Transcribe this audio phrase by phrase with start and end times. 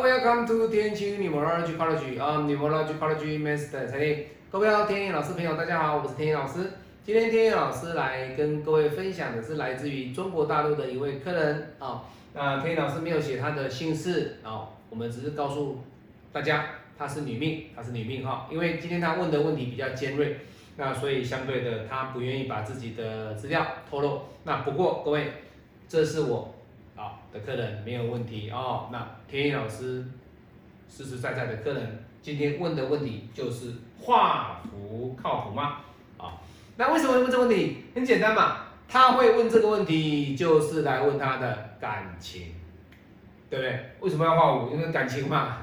[0.00, 2.18] Welcome to 天晴 Numerology College.
[2.20, 4.26] I'm Numerology College Master 陈立。
[4.48, 6.70] 各位好，天野老师朋友，大家好，我是天野老师。
[7.04, 12.04] 今天天野老师来跟各位分享的是来自于中国大陆的一位客人啊。
[12.32, 15.80] 那天野老师没有写他的姓氏啊，我们只是告诉
[16.32, 18.46] 大家她是女命，她是女命哈。
[18.52, 20.36] 因为今天他问的问题比较尖锐，
[20.76, 24.20] 那所以相对的他不愿意把自己的资料透露。
[24.44, 25.32] 那不过各位，
[25.88, 26.54] 这是我。
[26.98, 28.88] 好的客人没有问题哦。
[28.90, 30.04] 那天意老师
[30.90, 35.76] 实实在在的客人，今天问的问题就是画符靠谱吗？
[36.16, 36.34] 啊，
[36.76, 37.84] 那为什么会问这个问题？
[37.94, 42.52] 很简单嘛，他会问这个问题，就是来问他的感情，
[43.48, 43.90] 对不对？
[44.00, 44.74] 为什么要画符？
[44.74, 45.58] 因为感情嘛，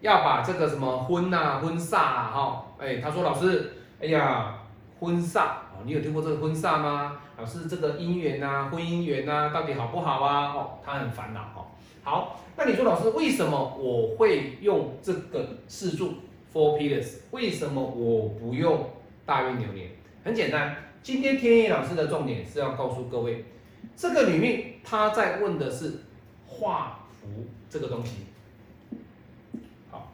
[0.00, 4.56] 要把这个什么婚呐、婚煞啊，哈，哎，他说老师，哎呀，
[5.00, 5.48] 婚煞
[5.84, 7.18] 你有听过这个婚煞吗？
[7.36, 10.52] 老师，这个姻缘呐，婚姻缘呐，到底好不好啊？
[10.54, 11.66] 哦，他很烦恼哦。
[12.02, 16.14] 好，那你说老师，为什么我会用这个四柱
[16.52, 17.18] Four Pillars？
[17.30, 18.90] 为什么我不用
[19.24, 19.90] 大运流年？
[20.24, 23.44] 很简单，今天天意老师的重点是要告诉各位，
[23.96, 26.04] 这个女命她在问的是
[26.46, 28.26] 画符这个东西。
[29.90, 30.12] 好，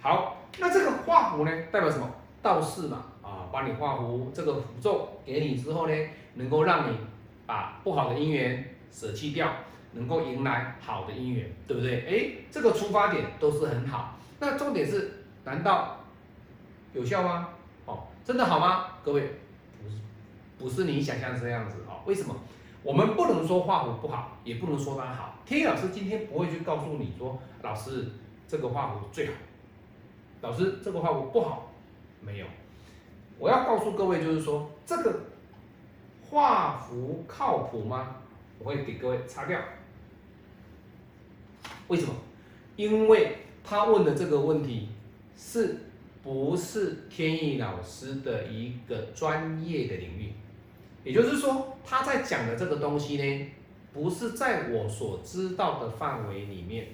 [0.00, 2.08] 好，那这个画符呢，代表什么？
[2.42, 5.94] 道士嘛，啊，帮你画符，这个符咒给你之后呢？
[6.34, 6.96] 能够让你
[7.46, 9.50] 把不好的姻缘舍弃掉，
[9.92, 12.06] 能够迎来好的姻缘，对不对？
[12.06, 14.16] 哎，这个出发点都是很好。
[14.38, 15.98] 那重点是，难道
[16.92, 17.48] 有效吗？
[17.86, 18.86] 哦，真的好吗？
[19.02, 19.22] 各位，
[19.82, 19.96] 不是，
[20.58, 22.00] 不是你想象这样子哦。
[22.04, 22.34] 为什么？
[22.82, 25.36] 我们不能说画符不好，也不能说它好。
[25.46, 28.08] 天意老师今天不会去告诉你说，老师
[28.48, 29.32] 这个画符最好，
[30.40, 31.70] 老师这个画符不好，
[32.20, 32.46] 没有。
[33.38, 35.20] 我要告诉各位就是说这个。
[36.34, 38.16] 画符靠谱吗？
[38.58, 39.60] 我会给各位擦掉。
[41.88, 42.14] 为什么？
[42.74, 44.88] 因为他问的这个问题
[45.36, 45.76] 是
[46.22, 50.32] 不是天意老师的一个专业的领域？
[51.04, 53.46] 也就是说，他在讲的这个东西呢，
[53.92, 56.86] 不是在我所知道的范围里面。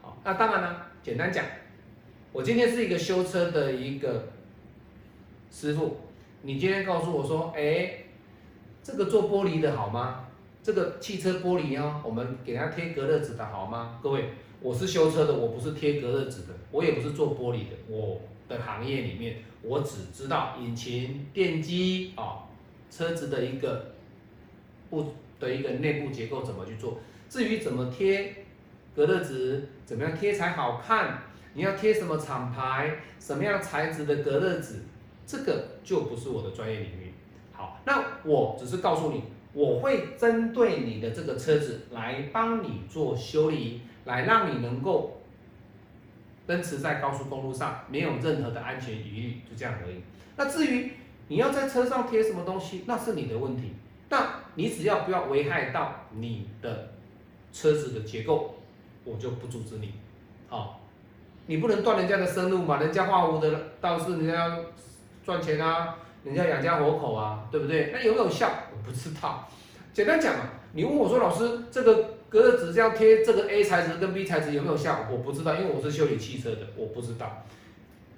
[0.00, 1.44] 好，那当然呢，简单讲，
[2.30, 4.28] 我今天是一个修车的一个
[5.50, 5.96] 师傅，
[6.42, 7.98] 你今天告诉我说，哎。
[8.82, 10.26] 这个做玻璃的好吗？
[10.62, 13.98] 这个汽车玻璃啊，我们给它贴隔热纸的好吗？
[14.00, 14.30] 各位，
[14.60, 17.74] 我是修车的，我不是贴隔热纸的，我也不是做玻璃的。
[17.88, 22.46] 我的行业里面，我只知道引擎、电机啊，
[22.88, 23.92] 车子的一个
[24.88, 27.00] 不的一个内部结构怎么去做。
[27.28, 28.32] 至于怎么贴
[28.94, 31.22] 隔热纸，怎么样贴才好看，
[31.54, 34.84] 你要贴什么厂牌、什么样材质的隔热纸，
[35.26, 37.12] 这个就不是我的专业领域。
[37.52, 45.20] 好，那我只是告诉你，我会针对你的这个车子来帮你做修理，来让你能够
[46.46, 49.96] 奔驰在高速公路上没有任何的安全疑虑，就这样而已。
[50.36, 50.92] 那至于
[51.28, 53.72] 你要在车上贴什么东西，那是你的问题。
[54.08, 56.92] 那你只要不要危害到你的
[57.52, 58.54] 车子的结构，
[59.02, 59.94] 我就不阻止你。
[60.48, 60.80] 好，
[61.46, 64.56] 你不能断人家的生路嘛，人家画符的倒是人家
[65.26, 65.96] 赚钱啊。
[66.24, 67.90] 人家养家活口啊，对不对？
[67.92, 68.50] 那有没有效？
[68.72, 69.48] 我不知道。
[69.92, 75.06] 简单讲嘛，你问我说，老师，这个隔热纸这样贴，这个 A 材质跟 B 材质有没有效？
[75.08, 77.44] 我不知道，因为我是修理汽车的，我不知道。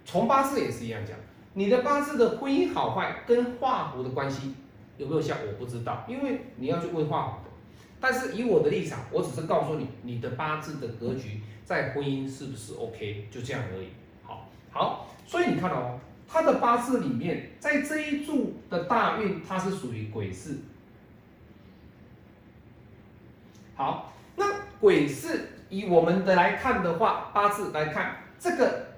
[0.06, 1.14] 从八字也是一样讲，
[1.52, 4.54] 你的八字的婚姻好坏跟画符的关系
[4.96, 5.34] 有没有效？
[5.46, 7.50] 我不知道，因为你要去问画符的。
[8.00, 13.88] 但是以我的立场，我只是告诉你，你的八字的格局在婚姻是不是 OK，就这样而已。
[14.22, 16.00] 好，好，所以你看哦。
[16.30, 20.58] 他的八字里面，在这一柱的大运，它是属于癸巳。
[23.74, 24.44] 好，那
[24.78, 25.40] 癸巳
[25.70, 28.88] 以我们的来看的话，八字来看，这个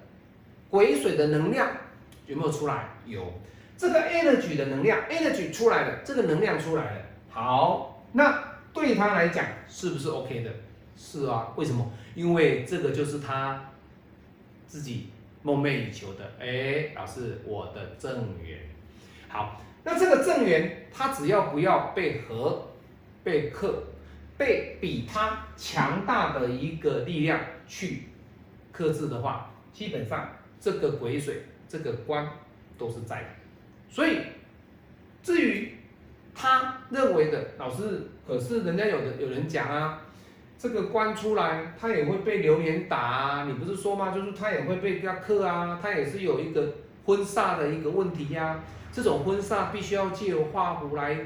[0.69, 1.69] 癸水的能量
[2.27, 2.89] 有没有出来？
[3.05, 3.33] 有，
[3.77, 7.01] 这个 energy 的能量，energy 出来了，这个能量出来了。
[7.29, 8.43] 好，那
[8.73, 10.51] 对他来讲是不是 OK 的？
[10.97, 11.89] 是啊，为什么？
[12.13, 13.71] 因为这个就是他
[14.67, 15.11] 自己。
[15.43, 18.11] 梦寐以求的，哎，老师，我的正
[18.43, 18.59] 缘，
[19.27, 22.67] 好，那这个正缘，它只要不要被合、
[23.23, 23.83] 被克、
[24.37, 28.03] 被比他强大的一个力量去
[28.71, 30.29] 克制的话，基本上
[30.59, 32.27] 这个癸水这个官
[32.77, 33.27] 都是在的。
[33.89, 34.19] 所以，
[35.23, 35.73] 至于
[36.35, 40.01] 他认为的，老师，可是人家有的有人讲啊。
[40.61, 43.45] 这个官出来，他也会被流言打啊！
[43.45, 44.11] 你不是说吗？
[44.13, 48.63] 就是他也会被人家克啊，他也是有一个婚煞的一个问题呀。
[48.91, 51.17] 这种婚煞必须要借由画符来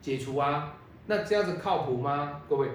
[0.00, 0.76] 解除啊。
[1.06, 2.40] 那这样子靠谱吗？
[2.48, 2.68] 各位，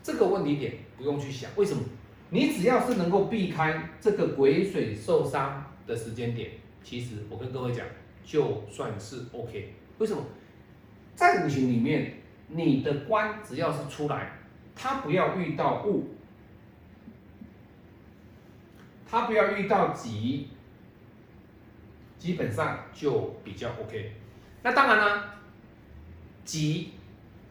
[0.00, 1.82] 这个问题点不用去想，为什么？
[2.30, 6.52] 你只要是能够避开这个癸水受伤的时间点，
[6.84, 7.84] 其实我跟各位讲，
[8.24, 9.74] 就算是 OK。
[9.98, 10.22] 为什么？
[11.16, 12.21] 在五行里面，
[12.54, 14.32] 你的官只要是出来，
[14.74, 16.14] 他不要遇到物，
[19.08, 20.48] 他不要遇到己，
[22.18, 24.12] 基本上就比较 OK。
[24.62, 25.24] 那当然呢，
[26.44, 26.92] 己，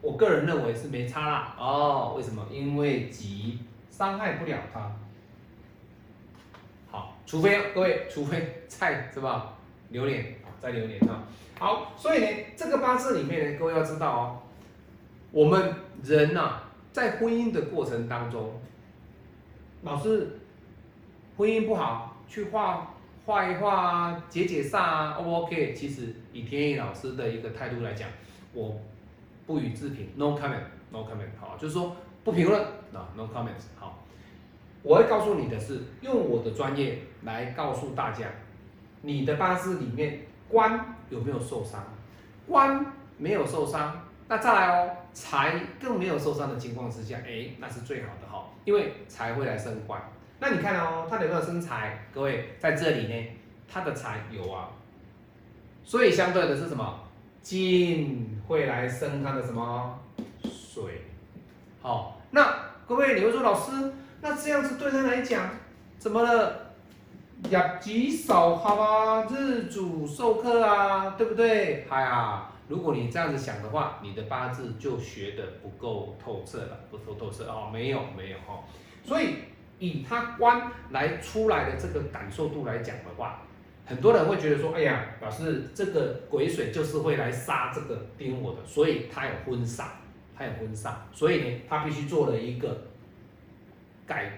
[0.00, 1.56] 我个人认为是没差啦。
[1.58, 2.46] 哦，为什么？
[2.50, 3.58] 因为己
[3.90, 4.90] 伤害不了他。
[6.90, 9.54] 好，除非各位，除非在是吧？
[9.90, 11.22] 流年在榴莲啊。
[11.58, 12.26] 好，所以呢，
[12.56, 14.42] 这个八字里面呢，各位要知道哦，
[15.32, 15.74] 我们
[16.04, 16.60] 人呐，
[16.92, 18.52] 在婚姻的过程当中，
[19.82, 20.38] 老是
[21.36, 22.94] 婚姻不好，去画
[23.26, 25.72] 画一画，解解煞啊，O 不 OK？
[25.74, 28.08] 其实以天意老师的一个态度来讲，
[28.52, 28.78] 我
[29.46, 32.62] 不予置评，No comment，No comment，好，就是说不评论
[32.92, 33.98] 啊，No comments，好，
[34.82, 38.26] 我会告诉你的是，用我的专业来告诉大家，
[39.00, 40.20] 你的八字里面。
[40.48, 41.82] 官有没有受伤？
[42.46, 42.84] 官
[43.16, 50.00] 没有受伤，那再来哦，财更没有受伤的情况之下，哎，那是最好的哈，因为财会来生官。
[50.38, 52.06] 那你看哦，他有没有生财？
[52.12, 53.26] 各位在这里呢，
[53.68, 54.70] 他的财有啊，
[55.84, 57.00] 所以相对的是什么？
[57.42, 59.98] 金会来生他的什么
[60.42, 61.02] 水？
[61.80, 62.54] 好，那
[62.86, 65.50] 各位你会说老师，那这样子对他来讲
[65.98, 66.60] 怎么了？
[67.50, 71.84] 业绩少好啊，日主授课啊，对不对？
[71.90, 78.64] 哎呀，如果你这样子想的话，你的八字就学的不够透彻了，不够透彻哦，没有没有哈。
[79.04, 79.34] 所以
[79.78, 83.42] 以他官来出来的这个感受度来讲的话，
[83.84, 89.84] 很多人会觉得说，哎呀，老师这个癸水就是会来杀这个丁火的，所以他有婚煞，
[90.34, 92.84] 他有婚煞，所以呢，他必须做了一个
[94.06, 94.32] 改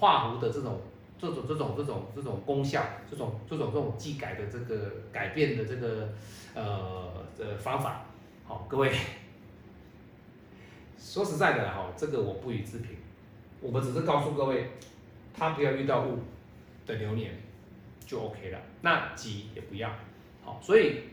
[0.00, 0.80] 画符的这种。
[1.18, 6.08] 这种这种这种这种功效，这种这种这种技改的这个改变的这个
[6.54, 8.04] 呃呃方法，
[8.46, 8.92] 好，各位。
[10.96, 12.90] 说实在的哈，这个我不予置评，
[13.60, 14.70] 我们只是告诉各位，
[15.32, 16.18] 他不要遇到戊
[16.86, 17.32] 的流年
[18.04, 19.90] 就 OK 了，那己也不要，
[20.44, 21.04] 好，所以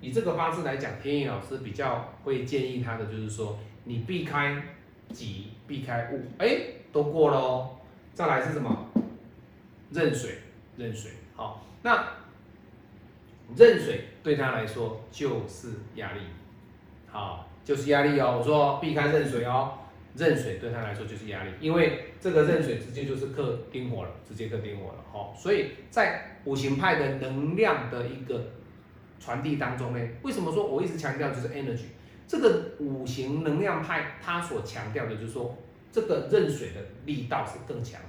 [0.00, 4.60] 以这个八字来讲，天意老师比较会建议他的就是说，你避开
[5.10, 6.58] 己，避开戊，哎，
[6.90, 7.76] 都过了哦，
[8.12, 8.83] 再来是什么？
[9.94, 10.38] 壬水，
[10.76, 12.04] 壬水，好，那
[13.56, 16.20] 壬水对他来说就是压力，
[17.06, 18.38] 好，就是压力哦。
[18.38, 19.78] 我说避开壬水哦，
[20.16, 28.46] 壬水对他来说就是压力，因为这个壬水直接就是克丁火了，直接克丁火了，好，所以在五行派的能量的一个
[29.20, 31.86] 传递当中呢，为什么说我一直强调就是 energy？
[32.26, 35.56] 这个五行能量派它所强调的就是说，
[35.92, 38.00] 这个壬水的力道是更强。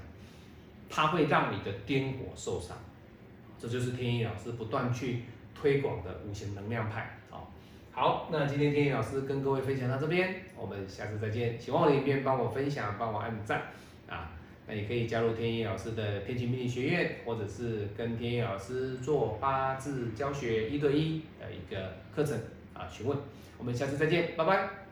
[0.96, 2.78] 它会让你的颠火受伤，
[3.60, 7.20] 这就是天意老师不断去推广的五行能量派。
[7.30, 7.52] 好，
[7.92, 11.60] 好，那今天天意老师跟各位分享到这边，我们下次再见。
[11.60, 13.64] 喜欢我的影片，帮我分享，帮我按赞
[14.08, 14.32] 啊。
[14.68, 22.40] 那也可以加入天意老师的天气命理学院，或者是跟天意老师做八字教学一对一的一个课程
[22.74, 23.18] 啊，询问。
[23.58, 24.85] 我们下次再见，拜拜。